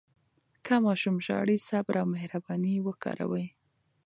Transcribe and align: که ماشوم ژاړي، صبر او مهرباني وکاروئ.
که 0.65 0.75
ماشوم 0.85 1.17
ژاړي، 1.25 1.57
صبر 1.67 1.95
او 2.01 2.07
مهرباني 2.13 2.73
وکاروئ. 2.85 3.45